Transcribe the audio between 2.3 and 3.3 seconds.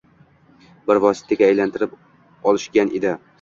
olishgan edi…